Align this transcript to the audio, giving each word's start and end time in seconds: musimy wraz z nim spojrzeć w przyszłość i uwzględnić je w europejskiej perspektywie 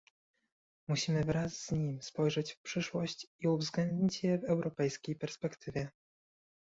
musimy 0.87 1.23
wraz 1.23 1.57
z 1.57 1.71
nim 1.71 2.01
spojrzeć 2.01 2.51
w 2.53 2.61
przyszłość 2.61 3.27
i 3.39 3.47
uwzględnić 3.47 4.23
je 4.23 4.37
w 4.37 4.43
europejskiej 4.43 5.15
perspektywie 5.15 5.89